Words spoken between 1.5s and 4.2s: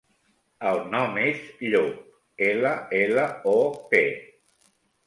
Llop: ela, ela, o, pe.